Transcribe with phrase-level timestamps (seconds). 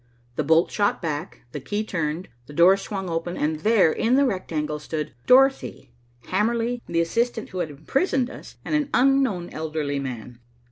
[0.35, 4.25] The bolt shot back, the key turned, the door swung open, and there in the
[4.25, 5.91] rectangle stood Dorothy,
[6.29, 10.39] Hamerly, the assistant who had imprisoned us and an unknown elderly man.